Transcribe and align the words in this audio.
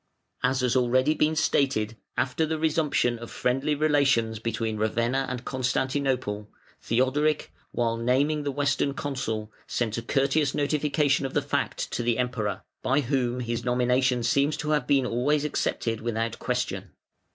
As 0.41 0.61
has 0.61 0.73
been 0.73 0.81
already 0.81 1.35
stated, 1.35 1.95
after 2.17 2.43
the 2.47 2.57
resumption 2.57 3.19
of 3.19 3.29
friendly 3.29 3.75
relations 3.75 4.39
between 4.39 4.77
Ravenna 4.77 5.27
and 5.29 5.45
Constantinople, 5.45 6.49
Theodoric, 6.81 7.53
while 7.71 7.97
naming 7.97 8.41
the 8.41 8.49
Western 8.51 8.95
Consul, 8.95 9.51
sent 9.67 9.99
a 9.99 10.01
courteous 10.01 10.55
notification 10.55 11.27
of 11.27 11.35
the 11.35 11.41
fact 11.43 11.91
to 11.91 12.01
the 12.01 12.17
Emperor, 12.17 12.63
by 12.81 13.01
whom 13.01 13.41
his 13.41 13.63
nomination 13.63 14.23
seems 14.23 14.57
to 14.57 14.71
have 14.71 14.87
been 14.87 15.05
always 15.05 15.45
accepted 15.45 16.01
without 16.01 16.39
question. 16.39 16.93